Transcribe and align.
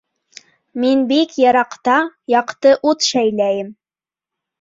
—Мин 0.83 1.01
бик 1.11 1.35
йыраҡтта 1.43 1.97
яҡты 2.37 2.73
ут 2.93 3.07
шәйләйем. 3.11 3.69